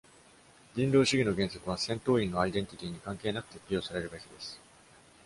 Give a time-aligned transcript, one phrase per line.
[0.73, 4.59] 人道主義の原則は、戦闘員のアイデンティティに関係なく、適用されるべきです。